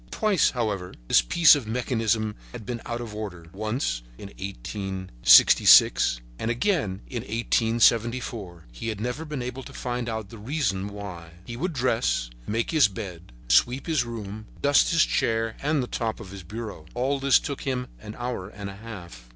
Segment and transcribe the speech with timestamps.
[0.09, 7.01] Twice, however, this piece of mechanism had been out of order—once in 1866 and again
[7.05, 11.33] in 1874; he had never been able to find out the reason why.
[11.45, 16.19] He would dress, make his bed, sweep his room, dust his chair and the top
[16.19, 16.87] of his bureau.
[16.95, 19.29] All this took him an hour and a half.